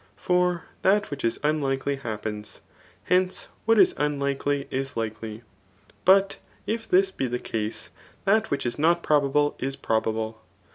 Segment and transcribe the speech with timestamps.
[0.27, 2.61] ''For that which is unlikely happens.
[3.03, 5.43] Hence, what is unlikely is likely.
[6.05, 7.91] But if this be the case,
[8.25, 10.41] that which is not probable is probable.